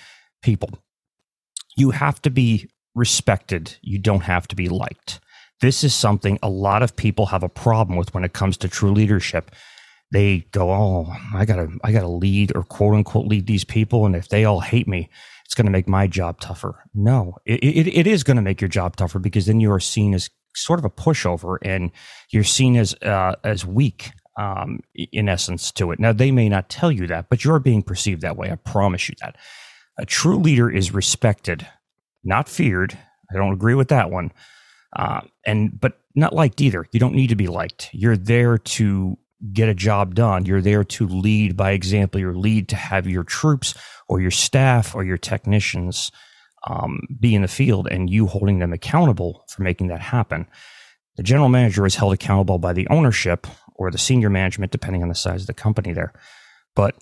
people. 0.42 0.70
You 1.76 1.90
have 1.90 2.20
to 2.22 2.30
be 2.30 2.68
respected. 2.94 3.76
You 3.80 3.98
don't 3.98 4.24
have 4.24 4.48
to 4.48 4.56
be 4.56 4.68
liked. 4.68 5.20
This 5.60 5.84
is 5.84 5.94
something 5.94 6.38
a 6.42 6.50
lot 6.50 6.82
of 6.82 6.96
people 6.96 7.26
have 7.26 7.44
a 7.44 7.48
problem 7.48 7.96
with 7.96 8.12
when 8.12 8.24
it 8.24 8.32
comes 8.32 8.56
to 8.58 8.68
true 8.68 8.92
leadership. 8.92 9.52
They 10.12 10.46
go, 10.52 10.70
"Oh, 10.70 11.12
I 11.34 11.44
gotta, 11.44 11.68
I 11.82 11.92
gotta 11.92 12.08
lead 12.08 12.52
or 12.54 12.62
quote 12.62 12.94
unquote 12.94 13.26
lead 13.26 13.46
these 13.46 13.64
people, 13.64 14.06
and 14.06 14.14
if 14.14 14.28
they 14.28 14.44
all 14.44 14.60
hate 14.60 14.86
me, 14.86 15.08
it's 15.44 15.54
going 15.54 15.66
to 15.66 15.72
make 15.72 15.88
my 15.88 16.06
job 16.06 16.40
tougher." 16.40 16.84
No, 16.94 17.38
it, 17.46 17.64
it, 17.64 17.86
it 17.88 18.06
is 18.06 18.22
going 18.22 18.36
to 18.36 18.42
make 18.42 18.60
your 18.60 18.68
job 18.68 18.96
tougher 18.96 19.18
because 19.18 19.46
then 19.46 19.60
you 19.60 19.72
are 19.72 19.80
seen 19.80 20.14
as 20.14 20.30
sort 20.54 20.78
of 20.78 20.84
a 20.84 20.90
pushover, 20.90 21.58
and 21.62 21.90
you're 22.30 22.44
seen 22.44 22.76
as 22.76 22.94
uh, 23.02 23.36
as 23.42 23.66
weak 23.66 24.10
um, 24.38 24.80
in 24.94 25.28
essence 25.28 25.72
to 25.72 25.90
it. 25.92 25.98
Now 25.98 26.12
they 26.12 26.30
may 26.30 26.48
not 26.48 26.68
tell 26.68 26.92
you 26.92 27.06
that, 27.08 27.28
but 27.28 27.44
you're 27.44 27.58
being 27.58 27.82
perceived 27.82 28.22
that 28.22 28.36
way. 28.36 28.50
I 28.50 28.56
promise 28.56 29.08
you 29.08 29.14
that. 29.22 29.36
A 29.98 30.06
true 30.06 30.36
leader 30.36 30.70
is 30.70 30.92
respected, 30.92 31.66
not 32.24 32.48
feared. 32.48 32.96
I 33.30 33.36
don't 33.36 33.52
agree 33.52 33.74
with 33.74 33.88
that 33.88 34.10
one 34.10 34.32
uh, 34.94 35.20
and 35.46 35.78
but 35.80 35.98
not 36.14 36.34
liked 36.34 36.60
either. 36.60 36.86
You 36.92 37.00
don't 37.00 37.14
need 37.14 37.28
to 37.28 37.36
be 37.36 37.46
liked. 37.46 37.88
You're 37.92 38.16
there 38.16 38.58
to 38.58 39.18
get 39.52 39.68
a 39.68 39.74
job 39.74 40.14
done. 40.14 40.46
You're 40.46 40.60
there 40.60 40.84
to 40.84 41.06
lead 41.08 41.56
by 41.56 41.72
example. 41.72 42.20
You're 42.20 42.34
lead 42.34 42.68
to 42.68 42.76
have 42.76 43.06
your 43.06 43.24
troops 43.24 43.74
or 44.08 44.20
your 44.20 44.30
staff 44.30 44.94
or 44.94 45.04
your 45.04 45.18
technicians 45.18 46.10
um, 46.68 47.00
be 47.18 47.34
in 47.34 47.42
the 47.42 47.48
field, 47.48 47.88
and 47.90 48.08
you 48.08 48.26
holding 48.26 48.60
them 48.60 48.72
accountable 48.72 49.44
for 49.48 49.62
making 49.62 49.88
that 49.88 50.00
happen. 50.00 50.46
The 51.16 51.22
general 51.22 51.48
manager 51.48 51.84
is 51.86 51.96
held 51.96 52.12
accountable 52.12 52.58
by 52.58 52.72
the 52.72 52.86
ownership 52.88 53.46
or 53.74 53.90
the 53.90 53.98
senior 53.98 54.30
management, 54.30 54.70
depending 54.70 55.02
on 55.02 55.08
the 55.08 55.14
size 55.14 55.42
of 55.42 55.46
the 55.48 55.54
company 55.54 55.92
there. 55.92 56.12
But 56.74 56.94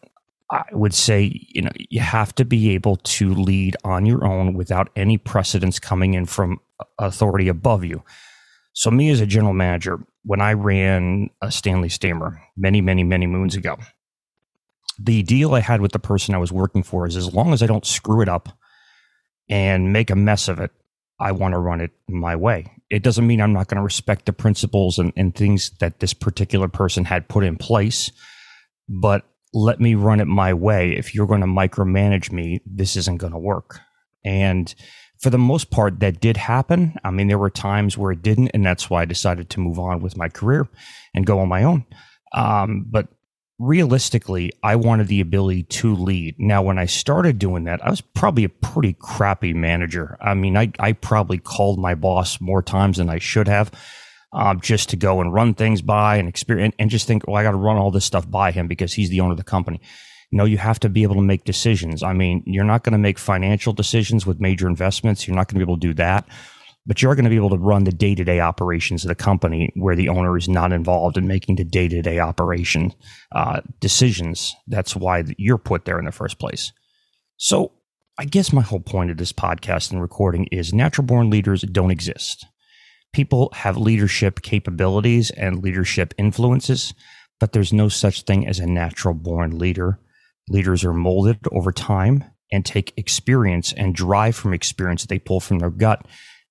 I 0.51 0.65
would 0.73 0.95
say, 0.95 1.47
you 1.49 1.63
know, 1.63 1.71
you 1.77 2.01
have 2.01 2.35
to 2.37 2.45
be 2.45 2.71
able 2.71 2.97
to 2.97 3.35
lead 3.35 3.77
on 3.85 4.07
your 4.07 4.25
own 4.25 4.55
without 4.55 4.89
any 4.97 5.17
precedence 5.17 5.79
coming 5.79 6.15
in 6.15 6.27
from 6.27 6.59
authority 6.99 7.49
above 7.49 7.85
you. 7.85 8.03
So, 8.73 8.91
me 8.91 9.11
as 9.11 9.21
a 9.21 9.27
general 9.27 9.53
manager, 9.53 10.01
when 10.25 10.41
I 10.41 10.53
ran 10.53 11.31
a 11.41 11.51
Stanley 11.51 11.89
Steamer 11.89 12.43
many, 12.57 12.81
many, 12.81 13.05
many 13.05 13.27
moons 13.27 13.57
ago, 13.57 13.77
the 14.99 15.23
deal 15.23 15.55
I 15.55 15.61
had 15.61 15.81
with 15.81 15.93
the 15.93 15.99
person 15.99 16.35
I 16.35 16.39
was 16.39 16.53
working 16.53 16.83
for 16.83 17.07
is 17.07 17.17
as 17.17 17.33
long 17.33 17.53
as 17.53 17.63
I 17.63 17.67
don't 17.67 17.87
screw 17.87 18.21
it 18.21 18.29
up 18.29 18.51
and 19.49 19.93
make 19.93 20.11
a 20.11 20.17
mess 20.17 20.49
of 20.49 20.61
it, 20.61 20.71
I 21.19 21.33
want 21.33 21.53
to 21.53 21.59
run 21.59 21.81
it 21.81 21.91
my 22.09 22.37
way. 22.37 22.73
It 22.91 23.03
doesn't 23.03 23.27
mean 23.27 23.41
I'm 23.41 23.53
not 23.53 23.69
going 23.69 23.77
to 23.77 23.83
respect 23.85 24.27
the 24.27 24.33
principles 24.33 24.99
and, 24.99 25.13
and 25.17 25.35
things 25.35 25.71
that 25.81 26.01
this 26.01 26.15
particular 26.15 26.69
person 26.69 27.05
had 27.05 27.29
put 27.29 27.45
in 27.45 27.57
place, 27.57 28.11
but 28.89 29.25
let 29.53 29.81
me 29.81 29.95
run 29.95 30.21
it 30.21 30.27
my 30.27 30.55
way. 30.55 30.97
If 30.97 31.15
you're 31.15 31.27
going 31.27 31.41
to 31.41 31.47
micromanage 31.47 32.31
me, 32.31 32.61
this 32.65 32.97
isn't 32.97 33.19
going 33.19 33.33
to 33.33 33.39
work. 33.39 33.81
And 34.25 34.75
for 35.21 35.31
the 35.31 35.39
most 35.39 35.71
part, 35.71 36.01
that 36.01 36.21
did 36.21 36.37
happen. 36.39 36.97
I 37.05 37.11
mean, 37.11 37.29
there 37.29 37.39
were 37.39 37.51
times 37.51 37.99
where 37.99 38.13
it 38.13 38.23
didn't, 38.23 38.49
and 38.55 38.65
that's 38.65 38.89
why 38.89 39.03
I 39.03 39.05
decided 39.05 39.51
to 39.51 39.61
move 39.61 39.79
on 39.79 40.01
with 40.01 40.17
my 40.17 40.29
career 40.29 40.67
and 41.15 41.27
go 41.27 41.41
on 41.41 41.49
my 41.49 41.63
own. 41.63 41.85
Um, 42.33 42.87
but 42.89 43.09
realistically, 43.59 44.53
I 44.63 44.77
wanted 44.77 45.09
the 45.09 45.21
ability 45.21 45.65
to 45.65 45.95
lead. 45.95 46.37
Now, 46.39 46.63
when 46.63 46.79
I 46.79 46.87
started 46.87 47.39
doing 47.39 47.65
that, 47.65 47.85
I 47.85 47.91
was 47.91 48.01
probably 48.01 48.45
a 48.45 48.49
pretty 48.49 48.95
crappy 48.99 49.53
manager. 49.53 50.17
I 50.23 50.33
mean, 50.33 50.57
I, 50.57 50.73
I 50.79 50.93
probably 50.95 51.37
called 51.37 51.79
my 51.79 51.95
boss 51.95 52.41
more 52.41 52.63
times 52.63 52.97
than 52.97 53.11
I 53.11 53.19
should 53.19 53.47
have. 53.47 53.71
Um, 54.33 54.61
just 54.61 54.91
to 54.91 54.97
go 54.97 55.21
and 55.21 55.35
run 55.35 55.55
things 55.55 55.83
by 55.83 56.17
and 56.17 56.29
experience 56.29 56.77
and 56.79 56.89
just 56.89 57.09
think, 57.09 57.27
well, 57.27 57.35
I 57.35 57.43
got 57.43 57.51
to 57.51 57.57
run 57.57 57.79
all 57.79 57.91
this 57.91 58.05
stuff 58.05 58.31
by 58.31 58.53
him 58.53 58.69
because 58.69 58.93
he's 58.93 59.11
the 59.11 59.21
owner 59.21 59.33
of 59.33 59.39
the 59.39 59.43
company. 59.43 59.81
No, 60.33 60.45
you 60.45 60.59
have 60.59 60.79
to 60.81 60.89
be 60.89 61.03
able 61.03 61.17
to 61.17 61.23
make 61.23 61.45
decisions. 61.45 62.03
I 62.03 62.13
mean, 62.13 62.43
you're 62.47 62.65
not 62.65 62.85
going 62.85 62.93
to 62.93 62.99
make 62.99 63.19
financial 63.19 63.73
decisions 63.73 64.27
with 64.27 64.41
major 64.41 64.69
investments. 64.69 65.27
You're 65.27 65.37
not 65.37 65.49
going 65.49 65.59
to 65.59 65.67
be 65.67 65.69
able 65.69 65.81
to 65.81 65.89
do 65.89 65.95
that 65.95 66.29
but 66.87 67.03
you're 67.03 67.15
going 67.15 67.25
to 67.25 67.31
be 67.31 67.37
able 67.37 67.51
to 67.51 67.59
run 67.59 67.85
the 67.85 67.93
day 67.93 68.15
to 68.15 68.25
day 68.25 68.41
operations 68.41 69.05
of 69.05 69.09
the 69.09 69.15
company 69.15 69.71
where 69.75 69.97
the 69.97 70.09
owner 70.09 70.37
is 70.37 70.49
not 70.49 70.73
involved 70.73 71.17
in 71.17 71.27
making 71.27 71.57
the 71.57 71.65
day 71.65 71.89
to 71.89 72.03
day 72.03 72.19
operation 72.19 72.93
uh, 73.33 73.61
decisions. 73.81 74.57
That's 74.67 74.97
why 74.97 75.25
you're 75.39 75.59
put 75.59 75.85
there 75.85 75.99
in 75.99 76.05
the 76.05 76.13
first 76.13 76.39
place. 76.39 76.73
So, 77.37 77.73
I 78.19 78.25
guess 78.25 78.53
my 78.53 78.61
whole 78.61 78.81
point 78.81 79.11
of 79.11 79.17
this 79.17 79.33
podcast 79.33 79.93
and 79.93 80.03
recording 80.03 80.47
is 80.53 80.75
natural 80.75 81.07
born 81.07 81.31
leaders 81.31 81.63
don't 81.63 81.91
exist. 81.91 82.45
People 83.15 83.51
have 83.55 83.79
leadership 83.79 84.43
capabilities 84.43 85.31
and 85.31 85.63
leadership 85.63 86.13
influences, 86.19 86.93
but 87.39 87.53
there's 87.53 87.73
no 87.73 87.89
such 87.89 88.23
thing 88.23 88.47
as 88.47 88.59
a 88.59 88.67
natural 88.67 89.15
born 89.15 89.59
leader. 89.59 89.99
Leaders 90.51 90.85
are 90.85 90.93
molded 90.93 91.39
over 91.53 91.73
time 91.73 92.25
and 92.53 92.67
take 92.67 92.93
experience 92.97 93.73
and 93.73 93.95
drive 93.95 94.35
from 94.35 94.53
experience 94.53 95.03
that 95.03 95.09
they 95.09 95.19
pull 95.19 95.41
from 95.41 95.61
their 95.61 95.71
gut 95.71 96.05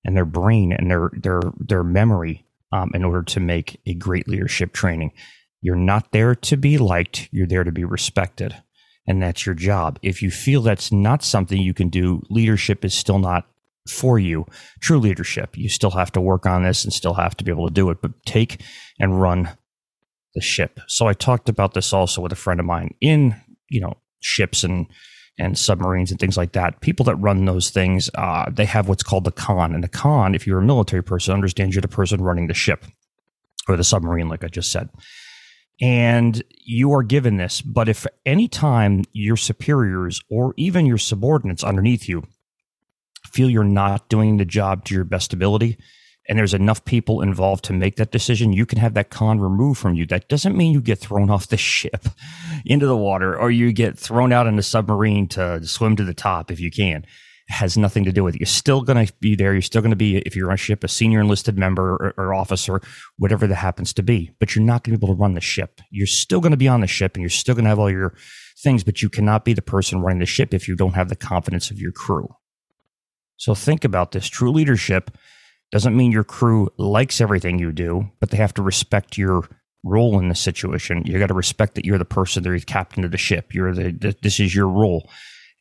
and 0.04 0.16
their 0.16 0.24
brain 0.24 0.72
and 0.72 0.90
their 0.90 1.10
their 1.12 1.40
their 1.58 1.84
memory 1.84 2.46
um, 2.72 2.90
in 2.94 3.04
order 3.04 3.22
to 3.22 3.40
make 3.40 3.78
a 3.86 3.94
great 3.94 4.26
leadership 4.26 4.72
training. 4.72 5.12
You're 5.60 5.76
not 5.76 6.12
there 6.12 6.34
to 6.34 6.56
be 6.56 6.78
liked. 6.78 7.28
You're 7.30 7.46
there 7.46 7.64
to 7.64 7.72
be 7.72 7.84
respected, 7.84 8.56
and 9.06 9.22
that's 9.22 9.44
your 9.44 9.54
job. 9.54 9.98
If 10.02 10.22
you 10.22 10.30
feel 10.30 10.62
that's 10.62 10.90
not 10.90 11.22
something 11.22 11.60
you 11.60 11.74
can 11.74 11.90
do, 11.90 12.22
leadership 12.30 12.84
is 12.84 12.94
still 12.94 13.18
not 13.18 13.46
for 13.86 14.18
you. 14.18 14.46
True 14.80 14.98
leadership, 14.98 15.58
you 15.58 15.68
still 15.68 15.90
have 15.90 16.12
to 16.12 16.20
work 16.20 16.46
on 16.46 16.62
this 16.62 16.84
and 16.84 16.92
still 16.92 17.14
have 17.14 17.36
to 17.36 17.44
be 17.44 17.50
able 17.50 17.68
to 17.68 17.74
do 17.74 17.90
it. 17.90 18.00
But 18.00 18.24
take 18.24 18.62
and 18.98 19.20
run 19.20 19.50
the 20.34 20.40
ship. 20.40 20.80
So 20.86 21.06
I 21.06 21.12
talked 21.12 21.50
about 21.50 21.74
this 21.74 21.92
also 21.92 22.22
with 22.22 22.32
a 22.32 22.36
friend 22.36 22.60
of 22.60 22.66
mine 22.66 22.94
in 23.00 23.34
you 23.70 23.80
know 23.80 23.96
ships 24.20 24.62
and 24.62 24.86
and 25.38 25.58
submarines 25.58 26.10
and 26.10 26.20
things 26.20 26.36
like 26.36 26.52
that. 26.52 26.80
People 26.82 27.04
that 27.04 27.16
run 27.16 27.46
those 27.46 27.70
things, 27.70 28.10
uh, 28.14 28.50
they 28.50 28.66
have 28.66 28.88
what's 28.88 29.02
called 29.02 29.24
the 29.24 29.32
conn. 29.32 29.74
And 29.74 29.82
the 29.82 29.88
conn, 29.88 30.34
if 30.34 30.46
you're 30.46 30.58
a 30.58 30.64
military 30.64 31.02
person, 31.02 31.32
understands 31.32 31.74
you're 31.74 31.80
the 31.80 31.88
person 31.88 32.20
running 32.20 32.46
the 32.46 32.54
ship 32.54 32.84
or 33.66 33.76
the 33.76 33.84
submarine, 33.84 34.28
like 34.28 34.44
I 34.44 34.48
just 34.48 34.70
said. 34.70 34.90
And 35.80 36.42
you 36.50 36.92
are 36.92 37.02
given 37.02 37.38
this. 37.38 37.62
But 37.62 37.88
if 37.88 38.06
any 38.26 38.48
time 38.48 39.04
your 39.12 39.38
superiors 39.38 40.20
or 40.28 40.52
even 40.58 40.84
your 40.84 40.98
subordinates 40.98 41.64
underneath 41.64 42.06
you 42.06 42.24
feel 43.26 43.48
you're 43.48 43.64
not 43.64 44.08
doing 44.10 44.36
the 44.36 44.44
job 44.44 44.84
to 44.84 44.94
your 44.94 45.04
best 45.04 45.32
ability, 45.32 45.78
and 46.28 46.38
there's 46.38 46.54
enough 46.54 46.84
people 46.84 47.22
involved 47.22 47.64
to 47.64 47.72
make 47.72 47.96
that 47.96 48.12
decision, 48.12 48.52
you 48.52 48.66
can 48.66 48.78
have 48.78 48.94
that 48.94 49.10
conn 49.10 49.40
removed 49.40 49.80
from 49.80 49.94
you. 49.94 50.06
That 50.06 50.28
doesn't 50.28 50.56
mean 50.56 50.72
you 50.72 50.80
get 50.80 50.98
thrown 50.98 51.30
off 51.30 51.48
the 51.48 51.56
ship 51.56 52.06
into 52.64 52.86
the 52.86 52.96
water 52.96 53.38
or 53.38 53.50
you 53.50 53.72
get 53.72 53.98
thrown 53.98 54.32
out 54.32 54.46
in 54.46 54.58
a 54.58 54.62
submarine 54.62 55.28
to 55.28 55.66
swim 55.66 55.96
to 55.96 56.04
the 56.04 56.14
top 56.14 56.50
if 56.50 56.60
you 56.60 56.70
can. 56.70 57.04
It 57.48 57.54
has 57.54 57.76
nothing 57.76 58.04
to 58.04 58.12
do 58.12 58.22
with 58.22 58.36
it. 58.36 58.40
You're 58.40 58.46
still 58.46 58.82
going 58.82 59.04
to 59.04 59.12
be 59.14 59.34
there. 59.34 59.52
You're 59.52 59.62
still 59.62 59.82
going 59.82 59.90
to 59.90 59.96
be, 59.96 60.18
if 60.18 60.36
you're 60.36 60.52
on 60.52 60.56
ship, 60.56 60.84
a 60.84 60.88
senior 60.88 61.20
enlisted 61.20 61.58
member 61.58 61.94
or, 61.94 62.14
or 62.16 62.32
officer, 62.32 62.80
whatever 63.16 63.48
that 63.48 63.56
happens 63.56 63.92
to 63.94 64.04
be. 64.04 64.30
But 64.38 64.54
you're 64.54 64.64
not 64.64 64.84
going 64.84 64.94
to 64.94 64.98
be 64.98 65.04
able 65.04 65.16
to 65.16 65.20
run 65.20 65.34
the 65.34 65.40
ship. 65.40 65.80
You're 65.90 66.06
still 66.06 66.40
going 66.40 66.52
to 66.52 66.56
be 66.56 66.68
on 66.68 66.80
the 66.80 66.86
ship 66.86 67.16
and 67.16 67.22
you're 67.22 67.30
still 67.30 67.56
going 67.56 67.64
to 67.64 67.70
have 67.70 67.80
all 67.80 67.90
your 67.90 68.14
things, 68.62 68.84
but 68.84 69.02
you 69.02 69.08
cannot 69.08 69.44
be 69.44 69.52
the 69.52 69.62
person 69.62 70.00
running 70.00 70.20
the 70.20 70.26
ship 70.26 70.54
if 70.54 70.68
you 70.68 70.76
don't 70.76 70.94
have 70.94 71.08
the 71.08 71.16
confidence 71.16 71.72
of 71.72 71.80
your 71.80 71.90
crew. 71.90 72.28
So 73.36 73.54
think 73.54 73.84
about 73.84 74.12
this 74.12 74.28
true 74.28 74.52
leadership 74.52 75.10
doesn't 75.72 75.96
mean 75.96 76.12
your 76.12 76.24
crew 76.24 76.68
likes 76.78 77.20
everything 77.20 77.58
you 77.58 77.72
do, 77.72 78.10
but 78.18 78.30
they 78.30 78.36
have 78.36 78.54
to 78.54 78.62
respect 78.62 79.16
your 79.16 79.48
role 79.84 80.18
in 80.18 80.28
the 80.28 80.34
situation. 80.34 81.02
You 81.06 81.18
got 81.18 81.28
to 81.28 81.34
respect 81.34 81.74
that 81.76 81.84
you're 81.84 81.98
the 81.98 82.04
person, 82.04 82.42
they're 82.42 82.58
the 82.58 82.64
captain 82.64 83.04
of 83.04 83.12
the 83.12 83.18
ship. 83.18 83.54
You're 83.54 83.72
the, 83.72 84.16
this 84.22 84.40
is 84.40 84.54
your 84.54 84.68
role. 84.68 85.08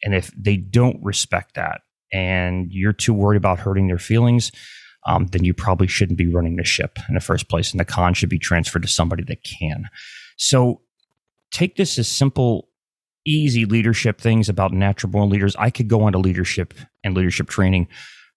And 0.03 0.15
if 0.15 0.31
they 0.35 0.57
don't 0.57 1.01
respect 1.03 1.55
that 1.55 1.81
and 2.11 2.71
you're 2.71 2.93
too 2.93 3.13
worried 3.13 3.37
about 3.37 3.59
hurting 3.59 3.87
their 3.87 3.99
feelings, 3.99 4.51
um, 5.05 5.27
then 5.27 5.43
you 5.43 5.53
probably 5.53 5.87
shouldn't 5.87 6.17
be 6.17 6.27
running 6.27 6.55
the 6.55 6.63
ship 6.63 6.99
in 7.07 7.15
the 7.15 7.21
first 7.21 7.47
place. 7.47 7.71
And 7.71 7.79
the 7.79 7.85
conn 7.85 8.13
should 8.13 8.29
be 8.29 8.39
transferred 8.39 8.81
to 8.81 8.87
somebody 8.87 9.23
that 9.23 9.43
can. 9.43 9.85
So 10.37 10.81
take 11.51 11.75
this 11.75 11.97
as 11.97 12.07
simple, 12.07 12.69
easy 13.25 13.65
leadership 13.65 14.19
things 14.19 14.49
about 14.49 14.73
natural 14.73 15.11
born 15.11 15.29
leaders. 15.29 15.55
I 15.57 15.69
could 15.69 15.87
go 15.87 16.07
into 16.07 16.19
leadership 16.19 16.73
and 17.03 17.15
leadership 17.15 17.47
training 17.47 17.87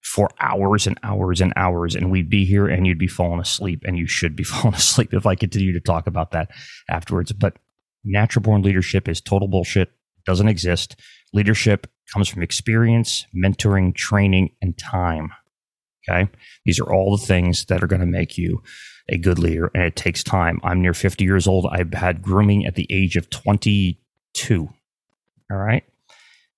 for 0.02 0.28
hours 0.40 0.86
and 0.86 0.98
hours 1.02 1.40
and 1.40 1.52
hours 1.56 1.94
and 1.94 2.10
we'd 2.10 2.28
be 2.28 2.44
here 2.44 2.66
and 2.66 2.86
you'd 2.86 2.98
be 2.98 3.06
falling 3.06 3.40
asleep 3.40 3.82
and 3.86 3.96
you 3.96 4.06
should 4.06 4.34
be 4.34 4.42
falling 4.44 4.74
asleep 4.74 5.14
if 5.14 5.26
I 5.26 5.34
continue 5.34 5.72
to 5.72 5.80
talk 5.80 6.06
about 6.06 6.32
that 6.32 6.50
afterwards. 6.90 7.32
But 7.32 7.56
natural 8.04 8.42
born 8.42 8.62
leadership 8.62 9.08
is 9.08 9.20
total 9.20 9.48
bullshit, 9.48 9.90
doesn't 10.26 10.48
exist. 10.48 10.96
Leadership 11.32 11.86
comes 12.12 12.28
from 12.28 12.42
experience, 12.42 13.26
mentoring, 13.34 13.94
training, 13.94 14.50
and 14.60 14.76
time. 14.76 15.30
Okay. 16.08 16.28
These 16.64 16.80
are 16.80 16.92
all 16.92 17.16
the 17.16 17.24
things 17.24 17.66
that 17.66 17.82
are 17.82 17.86
going 17.86 18.00
to 18.00 18.06
make 18.06 18.36
you 18.36 18.60
a 19.08 19.16
good 19.16 19.38
leader 19.38 19.70
and 19.72 19.84
it 19.84 19.94
takes 19.94 20.24
time. 20.24 20.60
I'm 20.64 20.82
near 20.82 20.94
50 20.94 21.24
years 21.24 21.46
old. 21.46 21.66
I've 21.70 21.94
had 21.94 22.22
grooming 22.22 22.66
at 22.66 22.74
the 22.74 22.88
age 22.90 23.16
of 23.16 23.30
22. 23.30 24.68
All 25.50 25.56
right 25.56 25.84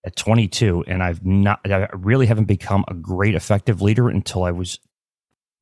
at 0.04 0.16
22 0.16 0.84
and 0.86 1.02
I've 1.02 1.24
not 1.24 1.60
I 1.64 1.88
really 1.92 2.26
haven't 2.26 2.44
become 2.44 2.84
a 2.88 2.94
great 2.94 3.34
effective 3.34 3.80
leader 3.80 4.08
until 4.08 4.44
I 4.44 4.50
was 4.50 4.78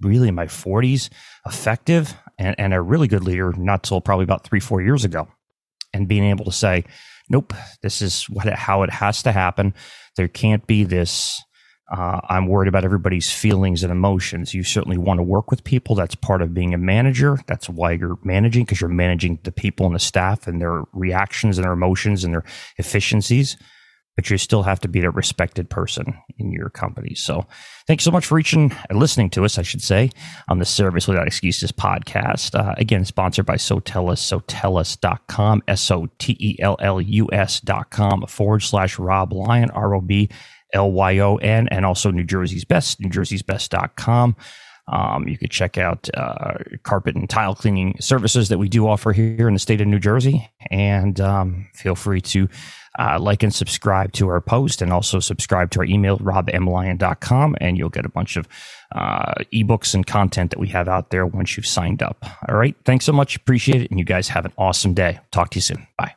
really 0.00 0.28
in 0.28 0.34
my 0.34 0.46
40s 0.46 1.10
effective 1.46 2.14
and, 2.38 2.58
and 2.58 2.74
a 2.74 2.80
really 2.80 3.08
good 3.08 3.24
leader 3.24 3.52
not 3.56 3.84
till 3.84 4.00
probably 4.00 4.24
about 4.24 4.44
3 4.44 4.58
4 4.60 4.82
years 4.82 5.04
ago 5.04 5.28
and 5.92 6.08
being 6.08 6.24
able 6.24 6.44
to 6.44 6.52
say 6.52 6.84
nope 7.28 7.54
this 7.82 8.02
is 8.02 8.24
what 8.24 8.46
how 8.52 8.82
it 8.82 8.90
has 8.90 9.22
to 9.22 9.32
happen 9.32 9.74
there 10.16 10.28
can't 10.28 10.66
be 10.66 10.84
this 10.84 11.40
uh, 11.90 12.20
I'm 12.30 12.46
worried 12.46 12.68
about 12.68 12.86
everybody's 12.86 13.30
feelings 13.30 13.82
and 13.82 13.92
emotions. 13.92 14.54
You 14.54 14.62
certainly 14.62 14.96
want 14.96 15.18
to 15.18 15.22
work 15.22 15.50
with 15.50 15.62
people. 15.62 15.94
That's 15.94 16.14
part 16.14 16.40
of 16.40 16.54
being 16.54 16.72
a 16.72 16.78
manager. 16.78 17.38
That's 17.46 17.68
why 17.68 17.92
you're 17.92 18.18
managing 18.24 18.64
because 18.64 18.80
you're 18.80 18.88
managing 18.88 19.40
the 19.42 19.52
people 19.52 19.84
and 19.84 19.94
the 19.94 19.98
staff 19.98 20.46
and 20.46 20.58
their 20.58 20.84
reactions 20.94 21.58
and 21.58 21.66
their 21.66 21.74
emotions 21.74 22.24
and 22.24 22.32
their 22.32 22.44
efficiencies 22.78 23.58
but 24.16 24.28
you 24.28 24.38
still 24.38 24.62
have 24.62 24.80
to 24.80 24.88
be 24.88 25.00
a 25.00 25.10
respected 25.10 25.70
person 25.70 26.14
in 26.38 26.52
your 26.52 26.68
company. 26.68 27.14
So 27.14 27.46
thanks 27.86 28.04
so 28.04 28.10
much 28.10 28.26
for 28.26 28.34
reaching 28.34 28.72
and 28.90 28.98
listening 28.98 29.30
to 29.30 29.44
us, 29.44 29.58
I 29.58 29.62
should 29.62 29.82
say, 29.82 30.10
on 30.48 30.58
the 30.58 30.64
Service 30.64 31.08
Without 31.08 31.26
Excuses 31.26 31.72
podcast. 31.72 32.54
Uh, 32.54 32.74
again, 32.76 33.04
sponsored 33.04 33.46
by 33.46 33.56
Sotellus, 33.56 34.18
sotellus.com, 34.18 35.62
S-O-T-E-L-L-U-S.com 35.66 38.26
forward 38.26 38.60
slash 38.60 38.98
Rob 38.98 39.32
Lyon, 39.32 39.70
R-O-B-L-Y-O-N, 39.70 41.68
and 41.68 41.86
also 41.86 42.10
New 42.10 42.24
Jersey's 42.24 42.64
Best, 42.64 43.00
NewJersey'sBest.com. 43.00 44.36
Um, 44.88 45.28
you 45.28 45.38
could 45.38 45.50
check 45.50 45.78
out 45.78 46.08
uh, 46.14 46.54
carpet 46.82 47.14
and 47.14 47.28
tile 47.30 47.54
cleaning 47.54 47.94
services 48.00 48.48
that 48.48 48.58
we 48.58 48.68
do 48.68 48.88
offer 48.88 49.12
here 49.12 49.46
in 49.46 49.54
the 49.54 49.60
state 49.60 49.80
of 49.80 49.86
New 49.86 50.00
Jersey. 50.00 50.50
And 50.70 51.20
um, 51.20 51.68
feel 51.74 51.94
free 51.94 52.20
to 52.22 52.48
uh, 52.98 53.18
like 53.18 53.42
and 53.42 53.54
subscribe 53.54 54.12
to 54.12 54.28
our 54.28 54.40
post 54.40 54.82
and 54.82 54.92
also 54.92 55.20
subscribe 55.20 55.70
to 55.70 55.78
our 55.80 55.84
email, 55.84 56.18
robmlyon.com, 56.18 57.56
and 57.60 57.78
you'll 57.78 57.88
get 57.88 58.04
a 58.04 58.10
bunch 58.10 58.36
of 58.36 58.46
uh, 58.94 59.32
ebooks 59.52 59.94
and 59.94 60.06
content 60.06 60.50
that 60.50 60.58
we 60.58 60.68
have 60.68 60.88
out 60.88 61.10
there 61.10 61.26
once 61.26 61.56
you've 61.56 61.66
signed 61.66 62.02
up. 62.02 62.24
All 62.48 62.56
right. 62.56 62.76
Thanks 62.84 63.04
so 63.04 63.12
much. 63.12 63.36
Appreciate 63.36 63.82
it. 63.82 63.90
And 63.90 63.98
you 63.98 64.04
guys 64.04 64.28
have 64.28 64.44
an 64.44 64.52
awesome 64.58 64.94
day. 64.94 65.20
Talk 65.30 65.50
to 65.50 65.56
you 65.56 65.62
soon. 65.62 65.86
Bye. 65.96 66.14